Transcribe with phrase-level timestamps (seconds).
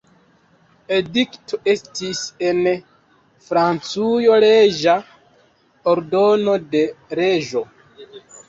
[0.95, 2.63] Edikto estis en
[3.49, 4.97] Francujo leĝa
[5.95, 6.83] ordono de
[7.21, 7.67] reĝo.